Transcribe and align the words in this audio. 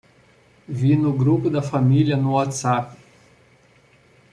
Vi 0.79 0.95
no 0.97 1.13
grupo 1.15 1.47
da 1.47 1.61
família 1.61 2.17
no 2.17 2.31
WhatsApp 2.33 2.97